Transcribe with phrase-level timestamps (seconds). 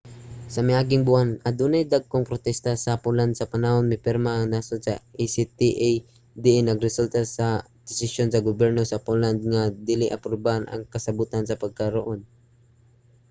[0.53, 4.79] sa miaging buwan adunay mga dagkong protesta sa poland sa panahon nga mipirma ang nasod
[4.83, 4.93] sa
[5.23, 5.71] acta
[6.43, 7.47] diin nagresulta sa
[7.89, 12.21] desisyon sa gobyerno sa poland nga dili aprubahan ang kasabutan sa pagkakaron